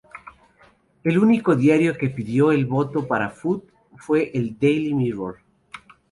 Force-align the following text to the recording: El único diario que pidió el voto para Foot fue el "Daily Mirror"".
El 1.03 1.19
único 1.19 1.55
diario 1.55 1.95
que 1.95 2.09
pidió 2.09 2.51
el 2.51 2.65
voto 2.65 3.07
para 3.07 3.29
Foot 3.29 3.71
fue 3.97 4.31
el 4.33 4.57
"Daily 4.57 4.95
Mirror"". 4.95 5.37